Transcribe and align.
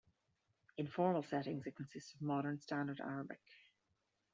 In 0.77 0.87
formal 0.87 1.21
settings, 1.21 1.67
it 1.67 1.75
consists 1.75 2.15
of 2.15 2.21
Modern 2.23 2.59
Standard 2.59 2.99
Arabic. 3.01 3.39